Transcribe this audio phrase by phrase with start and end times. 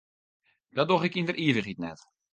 [0.75, 1.99] Dat doch ik yn der ivichheid net.